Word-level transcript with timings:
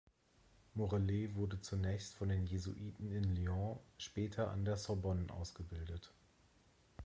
Morellet 0.73 1.35
wurde 1.35 1.61
zunächst 1.61 2.15
von 2.15 2.29
den 2.29 2.47
Jesuiten 2.47 3.11
in 3.11 3.35
Lyon, 3.35 3.77
später 3.99 4.49
an 4.49 4.65
der 4.65 4.75
Sorbonne 4.75 5.31
ausgebildet. 5.31 6.11